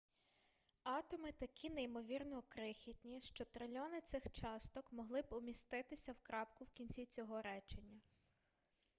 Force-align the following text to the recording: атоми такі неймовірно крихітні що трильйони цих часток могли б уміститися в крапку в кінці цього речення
атоми 0.83 1.31
такі 1.31 1.69
неймовірно 1.69 2.43
крихітні 2.47 3.21
що 3.21 3.45
трильйони 3.45 4.01
цих 4.01 4.31
часток 4.31 4.91
могли 4.91 5.21
б 5.21 5.27
уміститися 5.33 6.11
в 6.11 6.19
крапку 6.21 6.63
в 6.63 6.69
кінці 6.71 7.05
цього 7.05 7.41
речення 7.41 8.01